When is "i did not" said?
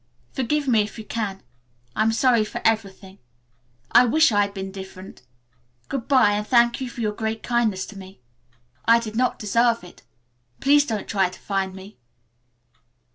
8.85-9.37